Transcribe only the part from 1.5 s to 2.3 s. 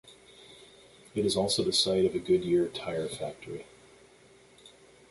the site of a